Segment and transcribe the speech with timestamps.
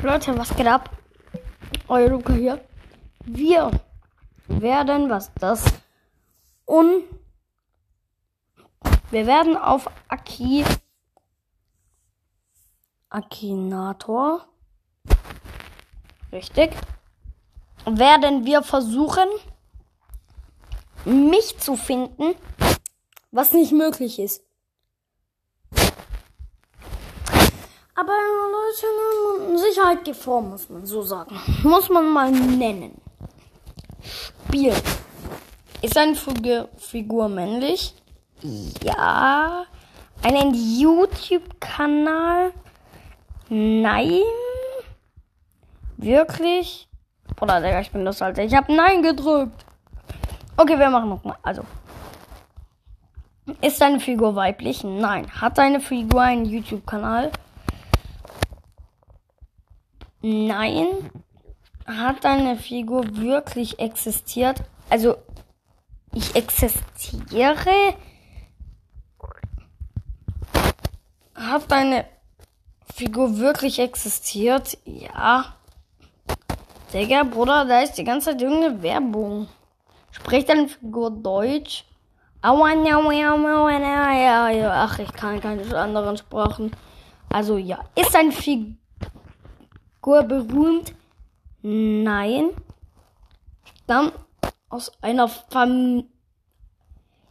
[0.00, 0.90] Leute, was geht ab?
[1.88, 2.64] Euer Luca hier.
[3.24, 3.72] Wir
[4.46, 5.64] werden, was das?
[6.64, 7.02] Und
[9.10, 10.64] wir werden auf Aki
[13.10, 14.46] Akinator
[16.30, 16.76] richtig
[17.84, 19.28] werden wir versuchen
[21.06, 22.36] mich zu finden,
[23.32, 24.47] was nicht möglich ist.
[27.98, 31.36] Aber Leute, Sicherheit geht vor, muss man so sagen.
[31.64, 33.00] Muss man mal nennen.
[34.46, 34.72] Spiel.
[35.82, 37.96] Ist eine Figur, Figur männlich?
[38.84, 39.64] Ja.
[40.22, 42.52] Einen YouTube-Kanal?
[43.48, 44.22] Nein.
[45.96, 46.88] Wirklich?
[47.40, 48.44] Oder Digga, ich bin das Alter.
[48.44, 49.64] Ich habe Nein gedrückt.
[50.56, 51.36] Okay, wir machen nochmal.
[51.42, 51.62] Also.
[53.60, 54.84] Ist deine Figur weiblich?
[54.84, 55.26] Nein.
[55.40, 57.32] Hat deine Figur einen YouTube-Kanal?
[60.20, 61.10] Nein.
[61.86, 64.62] Hat deine Figur wirklich existiert?
[64.90, 65.16] Also,
[66.12, 67.94] ich existiere?
[71.34, 72.04] Hat deine
[72.94, 74.76] Figur wirklich existiert?
[74.84, 75.54] Ja.
[76.92, 79.48] Digga, Bruder, da ist die ganze Zeit irgendeine Werbung.
[80.10, 81.84] Spricht deine Figur Deutsch?
[84.70, 86.72] Ach, ich kann keine anderen Sprachen.
[87.28, 87.78] Also ja.
[87.94, 88.74] Ist deine Figur
[90.02, 90.94] berühmt?
[91.62, 92.50] Nein.
[93.84, 94.14] Stammt
[94.68, 96.06] aus einer Familie.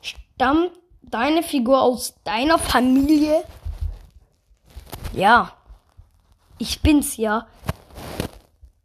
[0.02, 3.44] Stammt deine Figur aus deiner Familie?
[5.14, 5.54] Ja.
[6.60, 7.48] Ich bin's ja.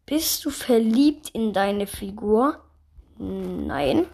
[0.06, 2.58] Bist du verliebt in deine Figur?
[3.19, 4.06] Nein.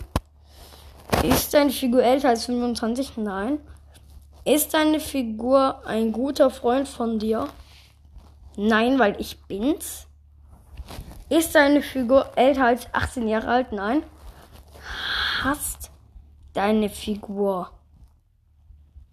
[1.22, 3.16] Ist deine Figur älter als 25?
[3.16, 3.58] Nein.
[4.44, 7.48] Ist deine Figur ein guter Freund von dir?
[8.60, 10.08] Nein, weil ich bin's.
[11.28, 13.70] Ist deine Figur älter als 18 Jahre alt?
[13.70, 14.02] Nein.
[15.44, 15.92] Hast
[16.54, 17.70] deine Figur.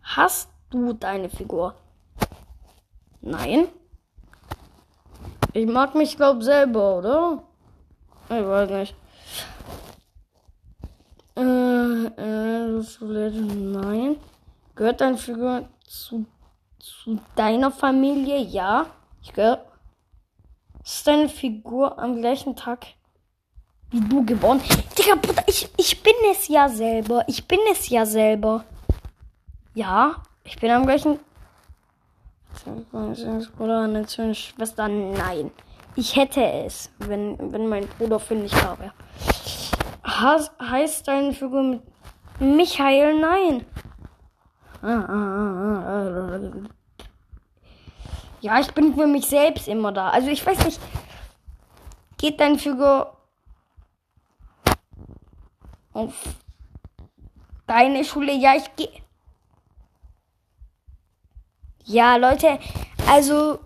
[0.01, 1.75] Hast du deine Figur?
[3.21, 3.67] Nein.
[5.53, 7.43] Ich mag mich, glaub, selber, oder?
[8.29, 8.95] Ich weiß nicht.
[11.35, 14.15] Äh, äh, nein.
[14.73, 16.25] Gehört deine Figur zu,
[16.79, 18.39] zu deiner Familie?
[18.39, 18.87] Ja.
[19.25, 19.65] Ich gehöre.
[20.83, 22.85] Ist deine Figur am gleichen Tag
[23.89, 24.61] wie du geboren?
[24.97, 27.23] Digga, Bruder, ich, ich bin es ja selber.
[27.27, 28.63] Ich bin es ja selber.
[29.73, 31.19] Ja, ich bin am gleichen
[33.57, 35.49] Bruder, eine Schwester, nein.
[35.95, 38.93] Ich hätte es, wenn, wenn mein Bruder fündig wäre.
[40.05, 41.81] Heißt deine Figur mit
[42.39, 43.19] Michael?
[43.19, 43.65] Nein.
[48.45, 50.11] Ja, ich bin für mich selbst immer da.
[50.11, 50.79] Also ich weiß nicht.
[52.19, 53.17] Geht deine Figur
[55.93, 56.13] auf
[57.65, 58.33] deine Schule?
[58.33, 58.91] Ja, ich gehe.
[61.85, 62.59] Ja, Leute,
[63.07, 63.57] also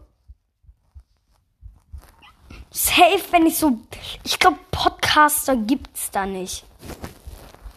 [2.72, 3.82] safe, wenn ich so,
[4.24, 6.64] ich glaube Podcaster gibt's da nicht.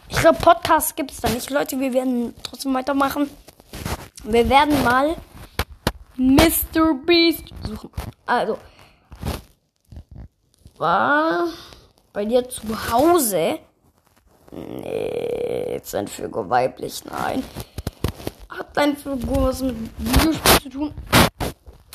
[0.07, 1.81] Ich glaube Podcast gibt's da nicht, Leute.
[1.81, 3.29] Wir werden trotzdem weitermachen.
[4.23, 5.17] Wir werden mal
[6.17, 6.93] Mr.
[7.05, 7.89] Beast suchen.
[8.25, 8.57] Also
[10.77, 11.47] war
[12.11, 13.59] bei dir zu Hause?
[14.51, 17.43] Nee, jetzt ein Figur weiblich, nein
[18.57, 20.93] hat deine Figur was mit Videospielen zu tun?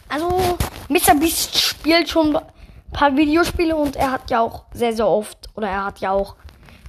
[0.09, 0.59] Also,
[0.89, 1.15] Mr.
[1.19, 2.45] Beast spielt schon ein
[2.93, 6.37] paar Videospiele und er hat ja auch sehr, sehr oft, oder er hat ja auch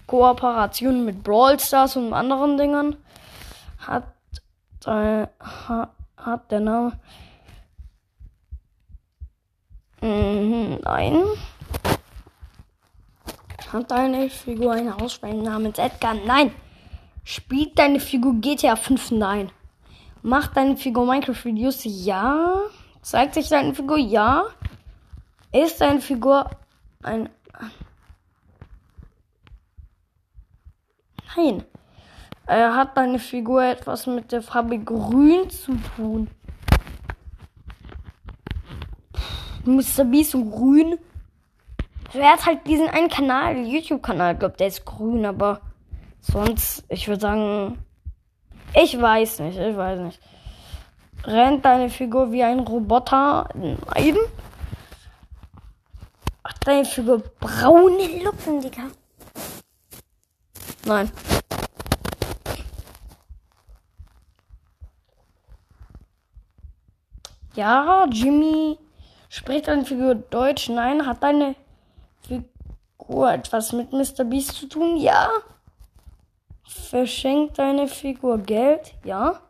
[0.07, 2.95] Kooperationen mit Brawl Stars und anderen Dingern.
[3.79, 4.05] Hat,
[4.85, 5.89] äh, hat,
[6.25, 6.99] hat der Name.
[10.01, 11.23] Mhm, nein.
[13.71, 16.13] Hat deine Figur ein Hausschwein namens Edgar?
[16.13, 16.51] Nein.
[17.23, 19.11] Spielt deine Figur GTA 5?
[19.11, 19.51] Nein.
[20.21, 21.81] Macht deine Figur Minecraft-Videos?
[21.83, 22.61] Ja.
[23.01, 23.97] Zeigt sich deine Figur?
[23.97, 24.45] Ja.
[25.51, 26.49] Ist deine Figur
[27.03, 27.29] ein...
[31.35, 31.63] Nein.
[32.49, 36.27] Äh, hat deine Figur etwas mit der Farbe Grün zu tun?
[39.65, 40.03] Mr.
[40.03, 40.97] Beast und Grün.
[42.11, 45.61] Er hat halt diesen einen Kanal, YouTube-Kanal, glaubt der ist grün, aber
[46.21, 47.77] sonst, ich würde sagen,
[48.73, 50.19] ich weiß nicht, ich weiß nicht.
[51.25, 53.47] Rennt deine Figur wie ein Roboter?
[53.53, 54.17] Nein.
[56.43, 58.87] Hat deine Figur braune Locken, Digga?
[60.85, 61.11] Nein.
[67.59, 68.77] Ja, Jimmy
[69.27, 70.69] Spricht deine Figur Deutsch?
[70.69, 71.05] Nein.
[71.05, 71.55] Hat deine
[72.25, 74.23] Figur etwas mit Mr.
[74.23, 74.95] Beast zu tun?
[74.95, 75.29] Ja.
[76.65, 78.93] Verschenkt deine Figur Geld?
[79.03, 79.41] Ja.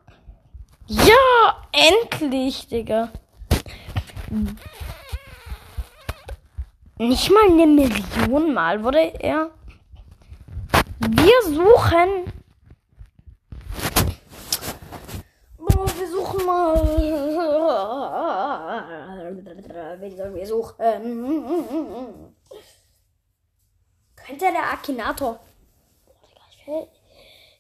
[0.88, 3.10] Ja, endlich, Digga.
[6.98, 9.52] Nicht mal eine Million Mal wurde er.
[11.00, 12.34] Wir suchen.
[15.98, 17.09] Wir suchen mal.
[19.98, 20.76] Wen sollen wir suchen?
[24.16, 25.40] Könnte der Akinator.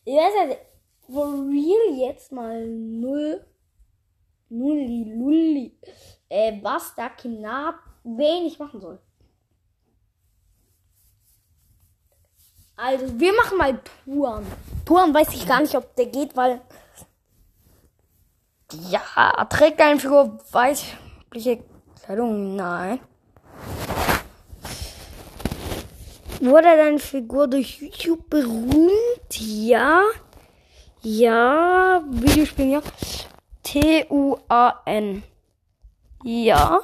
[0.05, 0.55] Ich weiß ja,
[1.09, 3.45] for real jetzt mal null.
[4.49, 5.79] Nulli, Lulli.
[6.27, 8.99] Äh, was der Akinator wenig machen soll.
[12.75, 14.45] Also, wir machen mal Touren.
[14.85, 16.61] Touren weiß ich gar nicht, ob der geht, weil.
[18.89, 21.63] Ja, trägt Figur weißliche
[22.09, 22.56] Kleidung?
[22.56, 23.00] Nein.
[26.41, 29.29] Wurde deine Figur durch YouTube berühmt?
[29.38, 30.01] Ja.
[31.03, 32.01] Ja.
[32.09, 32.81] Videospiel, ja.
[33.61, 35.21] T-U-A-N.
[36.23, 36.79] Ja.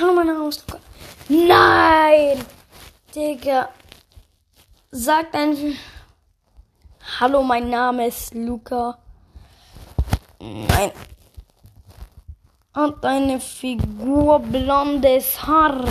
[0.00, 0.80] Hallo, meine Ausdrucke.
[1.28, 2.38] Nein!
[3.12, 3.70] Digga.
[4.92, 5.76] Sagt ein.
[7.18, 8.98] Hallo, mein Name ist Luca.
[10.38, 10.92] Nein.
[12.78, 15.84] Hat eine Figur blondes Haar?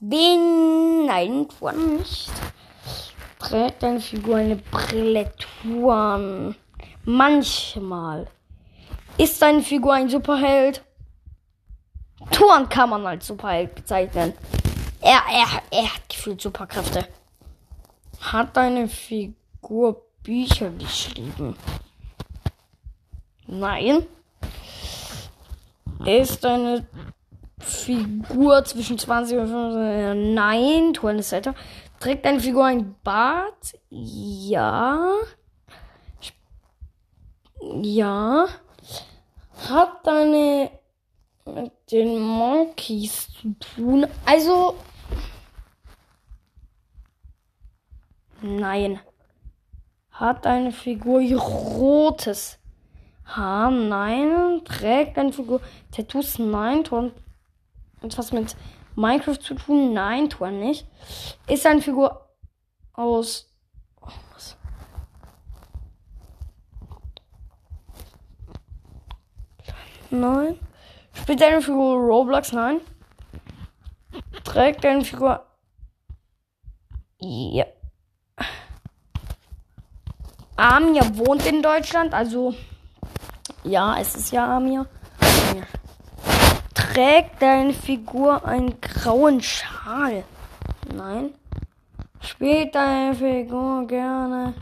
[0.00, 1.04] Bin.
[1.04, 2.30] Nein, Tuan nicht.
[3.38, 5.30] Trägt eine Figur eine Brille?
[5.36, 6.56] Tuan.
[7.04, 8.28] Manchmal.
[9.18, 10.82] Ist eine Figur ein Superheld?
[12.30, 14.32] Tuan kann man als Superheld bezeichnen.
[15.02, 17.06] Er, er, er hat gefühlt Superkräfte.
[18.20, 21.58] Hat eine Figur Bücher geschrieben?
[23.46, 24.06] Nein.
[26.06, 26.86] Ist eine
[27.58, 30.34] Figur zwischen 20 und 25?
[30.34, 30.92] Nein.
[30.94, 31.54] Tuan ist älter.
[32.00, 33.74] Trägt eine Figur ein Bart?
[33.90, 35.14] Ja.
[37.82, 38.46] Ja.
[39.68, 40.70] Hat eine
[41.44, 44.06] mit den Monkeys zu tun?
[44.24, 44.74] Also,
[48.42, 48.98] Nein.
[50.10, 52.58] Hat eine Figur rotes
[53.36, 53.70] Haar?
[53.70, 54.62] Nein.
[54.64, 56.38] Trägt eine Figur Tattoos?
[56.38, 56.84] Nein.
[56.84, 57.12] Tun
[58.02, 58.56] etwas mit
[58.96, 59.92] Minecraft zu tun?
[59.92, 60.86] Nein, tun nicht.
[61.46, 62.28] Ist eine Figur
[62.92, 63.50] aus.
[64.00, 64.56] Oh, was?
[70.10, 70.58] Nein.
[71.14, 72.52] Spielt eine Figur Roblox?
[72.52, 72.80] Nein.
[74.44, 75.46] Trägt eine Figur.
[77.18, 77.64] Ja.
[80.56, 82.54] Amir wohnt in Deutschland, also
[83.64, 84.86] ja, es ist ja Amir.
[86.74, 90.24] Trägt deine Figur einen grauen Schal?
[90.94, 91.34] Nein.
[92.20, 94.54] Spielt deine Figur gerne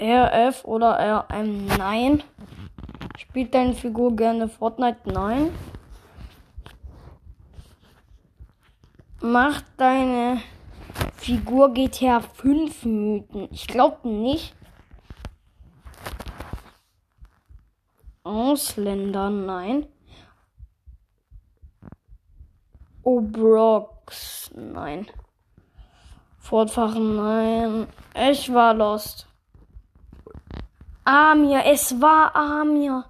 [0.00, 1.66] RF oder RM?
[1.66, 2.22] Nein.
[3.18, 4.98] Spielt deine Figur gerne Fortnite?
[5.04, 5.50] Nein.
[9.20, 10.42] Macht deine
[11.16, 13.48] Figur GTA 5 Mythen.
[13.50, 14.54] Ich glaube nicht.
[18.24, 19.86] Ausländer, nein.
[23.02, 25.06] Obrox, nein.
[26.38, 27.86] Fortfahren, nein.
[28.30, 29.28] Ich war lost.
[31.04, 33.04] Amir, es war Amir.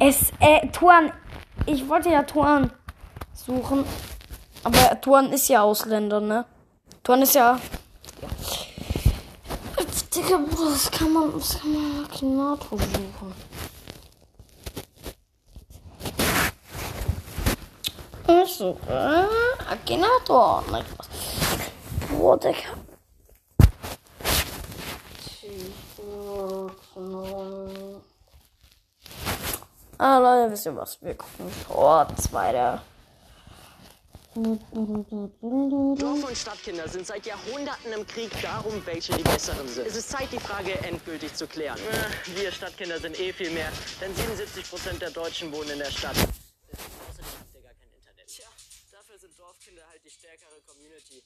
[0.00, 1.12] Es, äh, Tuan,
[1.66, 2.72] ich wollte ja Tuan
[3.34, 3.84] suchen.
[4.64, 6.44] Aber Tuan ist ja Ausländer, ne?
[7.04, 7.60] Tuan ist ja.
[10.28, 13.34] Digga, Bruder, das kann man, das kann man Akinator suchen.
[18.44, 19.28] Ich suche
[19.70, 20.64] Akinator.
[20.70, 21.08] Nein, was?
[22.10, 22.76] Boah, Digga.
[29.96, 31.00] Ah, Leute, wisst ihr was?
[31.00, 32.82] Wir gucken Tor 2 der.
[34.42, 39.86] Dorf- und Stadtkinder sind seit Jahrhunderten im Krieg darum, welche die besseren sind.
[39.86, 41.78] Es ist Zeit, die Frage endgültig zu klären.
[42.36, 46.16] Wir Stadtkinder sind eh viel mehr, denn 77 Prozent der Deutschen wohnen in der Stadt.
[46.16, 48.26] Außerdem habt ihr gar kein Internet.
[48.28, 48.46] Tja,
[48.92, 51.22] dafür sind Dorfkinder halt die stärkere Community.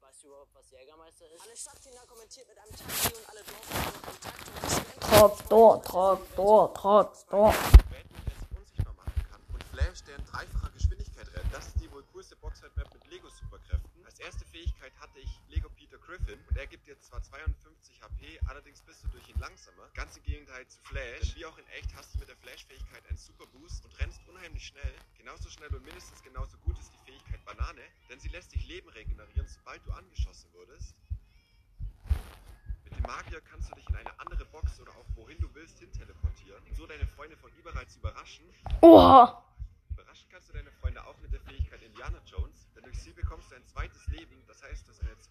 [0.00, 1.42] Weißt du überhaupt, was Jägermeister ist?
[1.42, 7.52] Alle Stadtkinder kommentiert mit einem Taxi und alle Dorfkinder Kontakt und das Traktor, Traktor, Traktor.
[7.90, 11.52] Weltmodell sich unsichtbar machen kann und Flash, der in dreifacher Geschwindigkeit rennt.
[11.52, 13.88] Das ist die wohl coolste Boxhead-Map mit Lego-Superkräften.
[14.18, 18.40] Als erste Fähigkeit hatte ich Lego Peter Griffin und er gibt dir zwar 52 HP,
[18.48, 19.88] allerdings bist du durch ihn langsamer.
[19.94, 21.20] Ganz im Gegenteil zu Flash.
[21.20, 24.20] Denn wie auch in echt hast du mit der Flash-Fähigkeit einen Super Boost und rennst
[24.26, 24.94] unheimlich schnell.
[25.18, 28.88] Genauso schnell und mindestens genauso gut ist die Fähigkeit Banane, denn sie lässt dich Leben
[28.88, 30.96] regenerieren, sobald du angeschossen wurdest.
[32.82, 35.78] Mit dem Magier kannst du dich in eine andere Box oder auch wohin du willst
[35.78, 38.44] hin teleportieren und so deine Freunde von überall zu überraschen.
[38.80, 39.37] Oha.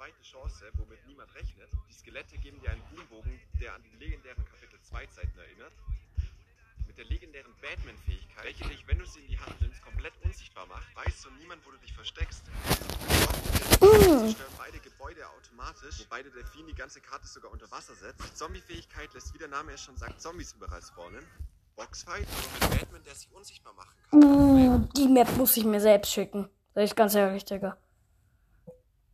[0.07, 1.69] Zweite Chance, womit niemand rechnet.
[1.89, 5.73] Die Skelette geben dir einen Boombogen, der an die legendären Kapitel 2 Zeiten erinnert.
[6.87, 10.65] Mit der legendären Batman-Fähigkeit, welche dich, wenn du sie in die Hand nimmst, komplett unsichtbar
[10.67, 12.43] macht, weiß so niemand, wo du dich versteckst.
[12.45, 18.23] Sie zerstören beide Gebäude automatisch, wobei der Delfin die ganze Karte sogar unter Wasser setzt.
[18.23, 21.25] Die Zombie-Fähigkeit lässt, wie der Name es schon sagt, Zombies überall spawnen.
[21.75, 24.23] Boxfight, aber mit Batman, der sich unsichtbar machen kann.
[24.23, 26.49] Uh, die Map muss ich mir selbst schicken.
[26.73, 27.77] Sag ich ganz ehrlich, Digga.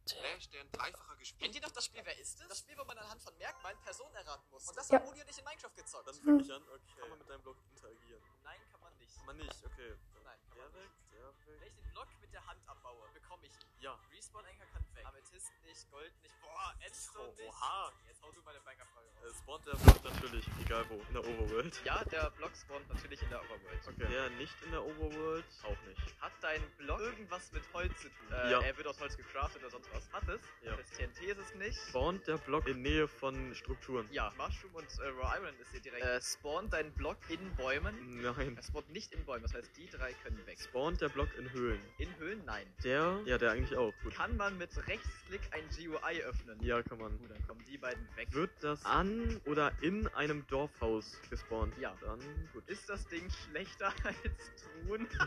[0.06, 2.48] Flash, der ein dreifacher gespielt Kennt ihr noch das Spiel Wer ist es?
[2.48, 4.68] Das Spiel, wo man anhand von Merkmalen Personen erraten muss.
[4.68, 5.02] Und das Ja.
[5.04, 6.08] Uli und ich in Minecraft gezockt.
[6.08, 6.94] Dann wirklich an, okay.
[7.00, 8.22] Kann man mit deinem Block interagieren?
[8.44, 9.16] Nein, kann man nicht.
[9.16, 9.96] Kann man nicht, okay.
[10.24, 11.03] Nein, kann man nicht.
[11.46, 13.70] Wenn ich den Block mit der Hand abbaue, bekomme ich ihn.
[13.82, 13.98] Ja.
[14.12, 15.06] Respawn-Anker kann weg.
[15.06, 16.34] Amethyst nicht, Gold nicht.
[16.42, 17.42] Boah, Endstone nicht.
[17.50, 17.92] oha.
[18.08, 19.38] Jetzt hau du meine Bankerfrage Äh, raus.
[19.40, 21.82] spawnt der Block natürlich, egal wo, in der Overworld.
[21.86, 23.88] Ja, der Block spawnt natürlich in der Overworld.
[23.88, 24.08] Okay.
[24.10, 26.22] Der nicht in der Overworld, auch nicht.
[26.22, 28.32] Hat dein Block irgendwas mit Holz zu tun?
[28.32, 28.62] Äh, Ja.
[28.62, 30.12] Er wird aus Holz gecraftet oder sonst was.
[30.14, 30.42] Hat es?
[30.62, 30.76] Ja.
[30.78, 31.78] Das TNT ist es nicht.
[31.90, 34.08] Spawnt der Block in Nähe von Strukturen?
[34.12, 36.04] Ja, Mushroom und äh, Raw Iron ist hier direkt.
[36.06, 38.22] Äh, spawnt dein Block in Bäumen?
[38.22, 38.56] Nein.
[38.56, 40.60] Er spawnt nicht in Bäumen, das heißt, die drei können weg.
[40.60, 41.80] Spawnt der Block in Höhlen?
[41.98, 42.42] In Höhlen?
[42.46, 42.66] Nein.
[42.84, 43.20] Der?
[43.26, 43.94] Ja, der eigentlich auch.
[44.04, 44.16] Gut.
[44.16, 46.62] Kann man mit Rechtsklick ein GUI öffnen?
[46.64, 47.18] Ja, kann man.
[47.18, 48.28] Gut, dann kommen die beiden weg.
[48.32, 51.74] Wird das an oder in einem Dorfhaus gespawnt?
[51.80, 51.96] Ja.
[52.02, 52.20] Dann
[52.54, 52.68] gut.
[52.68, 54.52] Ist das Ding schlechter als
[54.86, 55.08] Truhen?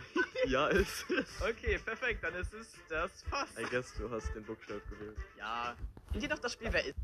[0.47, 1.43] Ja, ist es.
[1.43, 3.49] okay, perfekt, dann ist es das Fass.
[3.59, 5.17] I guess du hast den Bookshelf gewählt.
[5.37, 5.75] Ja.
[6.15, 6.99] Ihr noch das Spiel Wer ist?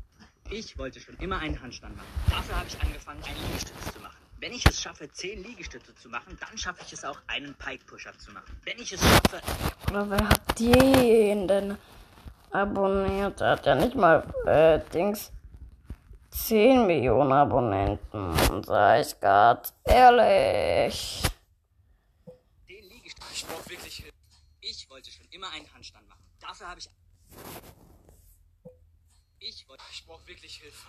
[0.49, 2.07] Ich wollte schon immer einen Handstand machen.
[2.29, 4.22] Dafür habe ich angefangen, einen Liegestütz zu machen.
[4.43, 8.19] Wenn ich es schaffe, 10 Liegestütze zu machen, dann schaffe ich es auch, einen Pike-Push-Up
[8.19, 8.59] zu machen.
[8.65, 9.41] Wenn ich es schaffe,
[9.89, 11.77] Oder wer hat den denn
[12.51, 13.39] abonniert?
[13.39, 15.31] Der hat ja nicht mal, äh, Dings,
[16.31, 18.63] 10 Millionen Abonnenten.
[18.65, 21.23] Sag ich ganz ehrlich.
[22.67, 23.29] 10 Liegestütze.
[23.33, 24.13] Ich brauch wirklich Hilfe.
[24.59, 26.21] Ich wollte schon immer einen Handstand machen.
[26.41, 26.89] Dafür habe ich...
[29.39, 29.83] Ich wollte...
[29.89, 30.87] Ich brauch wirklich Hilfe.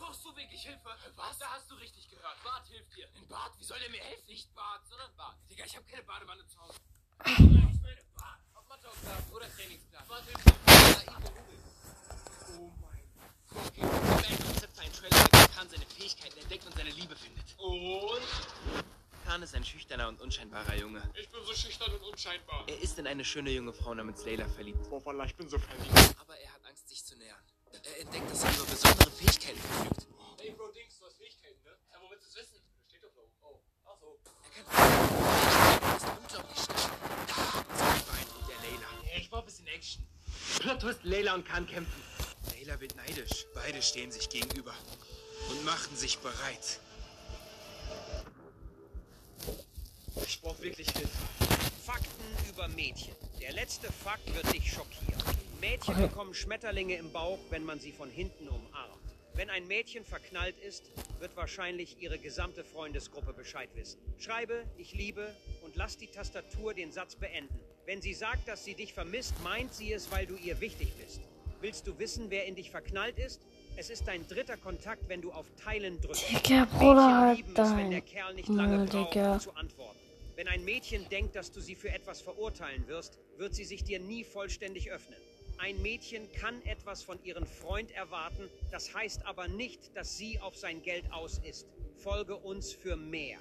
[0.00, 0.88] Brauchst du wirklich Hilfe?
[1.16, 1.38] Was?
[1.38, 2.42] Da hast du richtig gehört.
[2.42, 3.06] Bart hilft dir.
[3.14, 3.52] Ein Bart?
[3.58, 4.26] Wie soll der mir helfen?
[4.28, 5.36] Nicht Bart, sondern Bart.
[5.50, 6.78] Digga, ich habe keine Badewanne zu Hause.
[7.26, 7.38] Ich
[7.82, 8.40] meine Bart.
[8.54, 10.08] Auf Matheaufgaben oder Trainingsplan.
[10.08, 10.54] Bart hilft dir.
[12.56, 13.66] Oh mein Gott.
[13.66, 17.58] Okay, ein Konzept für einen Trailer, der Khan seine Fähigkeiten entdeckt und seine Liebe findet.
[17.58, 18.22] Und?
[19.26, 21.02] Khan ist ein schüchterner und unscheinbarer Junge.
[21.14, 22.64] Ich bin so schüchtern und unscheinbar.
[22.66, 24.80] Er ist in eine schöne junge Frau namens Layla verliebt.
[24.90, 26.09] Oh, Wallah, ich bin so verliebt.
[29.30, 30.06] Besondere Fähigkeiten verfügt.
[30.38, 31.70] Ey, Bro, Dings, du hast Fähigkeiten, ne?
[31.92, 32.60] Ja, wo willst du es wissen?
[32.88, 33.32] Steht doch da oben.
[33.42, 34.18] Oh, ach so.
[34.56, 34.64] Er
[35.78, 36.76] kann ist unglaublich schnell.
[37.26, 37.34] Da,
[37.74, 39.18] zwei Beine und der Layla.
[39.18, 40.06] Ich brauch ein bisschen Action.
[40.58, 42.02] Plot Twist, Layla und Khan kämpfen.
[42.50, 43.46] Layla wird neidisch.
[43.54, 44.74] Beide stehen sich gegenüber
[45.50, 46.80] und machen sich bereit.
[50.26, 51.18] Ich brauch wirklich Hilfe.
[51.84, 53.14] Fakten über Mädchen.
[53.40, 55.22] Der letzte Fakt wird dich schockieren.
[55.60, 58.99] Mädchen bekommen Schmetterlinge im Bauch, wenn man sie von hinten umarmt.
[59.40, 63.98] Wenn ein Mädchen verknallt ist, wird wahrscheinlich ihre gesamte Freundesgruppe Bescheid wissen.
[64.18, 67.58] Schreibe, ich liebe und lass die Tastatur den Satz beenden.
[67.86, 71.22] Wenn sie sagt, dass sie dich vermisst, meint sie es, weil du ihr wichtig bist.
[71.62, 73.40] Willst du wissen, wer in dich verknallt ist?
[73.78, 76.44] Es ist dein dritter Kontakt, wenn du auf Teilen drückst.
[76.44, 79.32] Digga, Bruder, halt es, wenn dein der Kerl nicht lange Maul, braucht, Digga.
[79.32, 80.00] um zu antworten.
[80.36, 84.00] Wenn ein Mädchen denkt, dass du sie für etwas verurteilen wirst, wird sie sich dir
[84.00, 85.18] nie vollständig öffnen.
[85.60, 90.56] Ein Mädchen kann etwas von ihrem Freund erwarten, das heißt aber nicht, dass sie auf
[90.56, 91.66] sein Geld aus ist.
[91.98, 93.38] Folge uns für mehr.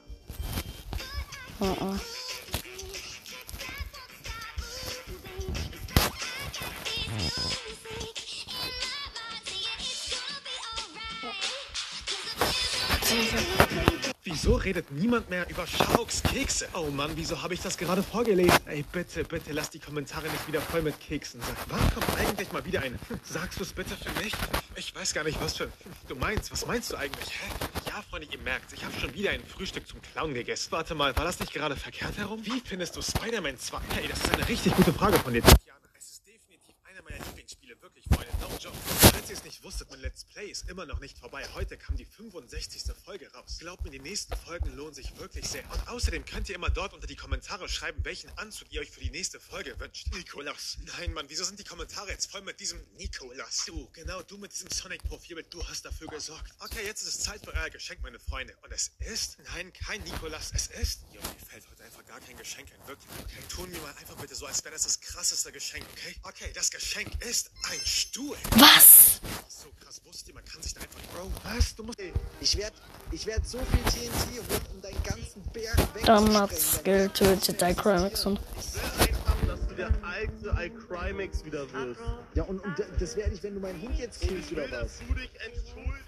[14.42, 16.70] Wieso redet niemand mehr über Sharks Kekse?
[16.74, 18.58] Oh Mann, wieso habe ich das gerade vorgelesen?
[18.68, 21.42] Ey, bitte, bitte, lass die Kommentare nicht wieder voll mit Keksen.
[21.42, 22.98] Sag, wann kommt eigentlich mal wieder eine?
[23.22, 24.32] Sagst du es bitte für mich?
[24.78, 25.70] Ich weiß gar nicht, was für...
[26.08, 27.32] Du meinst, was meinst du eigentlich?
[27.32, 27.50] Hä?
[27.90, 30.72] Ja, Freunde, ihr merkt, ich habe schon wieder ein Frühstück zum Clown gegessen.
[30.72, 32.40] Warte mal, war das nicht gerade verkehrt herum?
[32.46, 33.78] Wie findest du Spider-Man 2?
[33.90, 35.80] Hey, das ist eine richtig gute Frage von dir, Tatjana.
[35.98, 38.32] Es ist definitiv einer meiner Lieblingsspiele, wirklich, Freunde.
[38.42, 38.76] No joke.
[39.12, 41.46] Falls ihr es nicht ich wusstet, mein Let's Play ist immer noch nicht vorbei.
[41.54, 42.84] Heute kam die 65.
[43.04, 43.58] Folge raus.
[43.60, 45.64] Glaubt mir, die nächsten Folgen lohnen sich wirklich sehr.
[45.72, 49.02] Und außerdem könnt ihr immer dort unter die Kommentare schreiben, welchen Anzug ihr euch für
[49.02, 50.08] die nächste Folge wünscht.
[50.14, 50.78] Nikolas.
[50.98, 53.66] Nein, Mann, wieso sind die Kommentare jetzt voll mit diesem Nikolas?
[53.66, 56.54] Du, genau du mit diesem Sonic-Profilbild, du hast dafür gesorgt.
[56.60, 58.56] Okay, jetzt ist es Zeit für euer Geschenk, meine Freunde.
[58.62, 59.40] Und es ist?
[59.54, 60.52] Nein, kein Nikolas.
[60.54, 61.02] Es ist?
[61.12, 62.88] Jo, mir fällt heute einfach gar kein Geschenk ein.
[62.88, 63.44] Wirklich, okay?
[63.50, 66.16] Tun wir mal einfach bitte so, als wäre das das krasseste Geschenk, okay?
[66.24, 68.36] Okay, das Geschenk ist ein Stuhl.
[68.58, 69.20] Was?
[69.48, 71.00] So krass, wusstet ihr, man kann sich da einfach...
[71.14, 71.76] Bro, was?
[71.76, 72.00] Du musst...
[72.42, 72.76] Ich werde
[73.12, 75.76] ich werd so viel TNT holen, um deinen ganzen Berg
[76.06, 77.10] Dann hat wegzusprengen.
[77.10, 78.82] Skill tötet Dicromix und Ich will
[79.16, 82.00] einfach, dass du der alte iCrimex wieder wirst.
[82.36, 84.84] Ja, und, und das werde ich, wenn du meinen Hund jetzt Und killst oder dass
[84.84, 85.00] was?
[85.08, 85.99] du dich entschuldigst,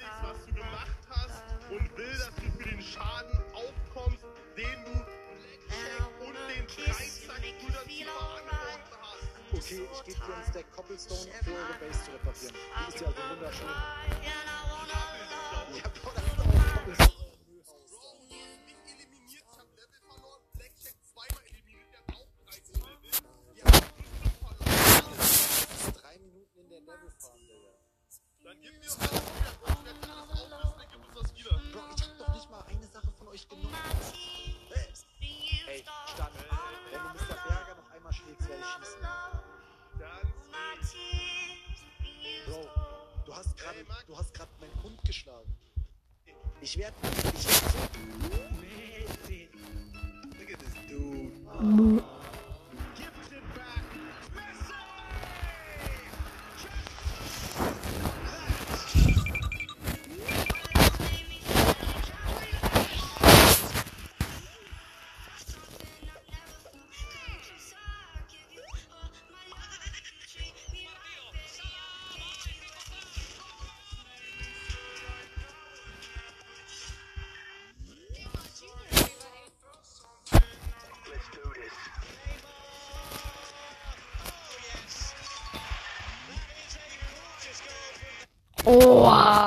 [46.64, 48.41] Ich werde, ich werde so...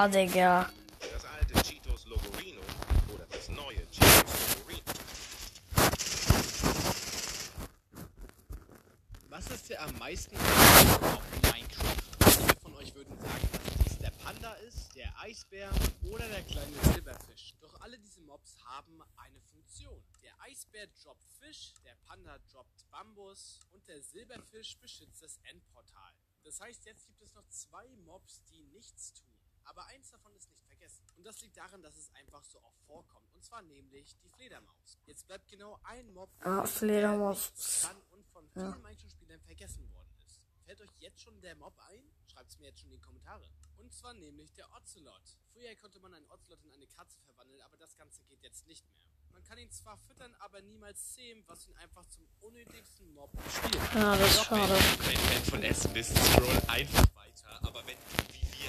[0.05, 0.71] Oha, Digga.
[1.01, 2.61] Das alte Cheetos Logorino
[3.11, 4.83] oder das neue Cheetos Logorino.
[9.31, 11.97] Was ist der am meisten auf Minecraft?
[12.21, 15.71] Viele von euch würden sagen, dass dies der Panda ist, der Eisbär
[16.03, 17.55] oder der kleine Silberfisch.
[17.63, 20.05] Doch alle diese Mobs haben eine Funktion.
[20.23, 26.13] Der Eisbär droppt Fisch, der Panda droppt Bambus und der Silberfisch beschützt das Endportal.
[26.43, 29.34] Das heißt, jetzt gibt es noch zwei Mobs, die nichts tun.
[29.65, 31.05] Aber eins davon ist nicht vergessen.
[31.17, 33.33] Und das liegt daran, dass es einfach so oft vorkommt.
[33.35, 34.99] Und zwar nämlich die Fledermaus.
[35.07, 37.53] Jetzt bleibt genau ein Mob, Ah, der Fledermaus.
[37.83, 40.41] kann und von vielen Minecraft-Spielern vergessen worden ist.
[40.65, 42.03] Fällt euch jetzt schon der Mob ein?
[42.33, 43.49] Schreibt es mir jetzt schon in die Kommentare.
[43.77, 45.23] Und zwar nämlich der Ocelot.
[45.53, 48.85] Früher konnte man einen Ocelot in eine Katze verwandeln, aber das Ganze geht jetzt nicht
[48.91, 49.05] mehr.
[49.33, 53.51] Man kann ihn zwar füttern, aber niemals zähmen, was ihn einfach zum unnötigsten Mob im
[53.51, 53.95] Spiel macht.
[53.95, 54.73] Ja, das ist schade.
[54.73, 57.59] Wenn Fan von Essen bist, scroll einfach weiter.
[57.63, 57.99] Aber wenn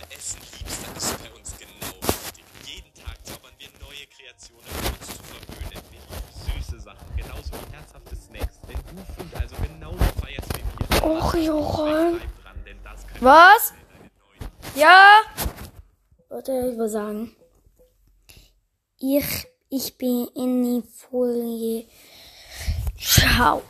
[0.09, 2.43] Essen liebst, dann ist es bei uns genau richtig.
[2.65, 5.83] Jeden Tag zaubern wir neue Kreationen, um uns zu verwöhnen.
[5.91, 8.59] Wir lieben süße Sachen, genauso wie herzhafte Snacks.
[8.67, 12.65] Wenn du Food also genauso feierst wie wir, kann
[13.19, 13.73] Was?
[14.75, 15.21] Ja?
[16.29, 17.35] Warte, ich will sagen.
[18.99, 21.87] Ich, ich bin in die Folie.
[22.99, 23.63] Ciao.